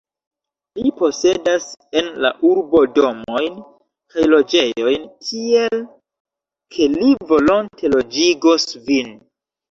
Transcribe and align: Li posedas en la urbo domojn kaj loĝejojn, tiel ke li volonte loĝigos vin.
Li 0.83 0.91
posedas 0.99 1.65
en 1.99 2.07
la 2.25 2.29
urbo 2.51 2.79
domojn 2.95 3.59
kaj 4.13 4.23
loĝejojn, 4.31 5.03
tiel 5.27 5.83
ke 6.77 6.87
li 6.95 7.11
volonte 7.33 7.93
loĝigos 7.95 8.67
vin. 8.89 9.13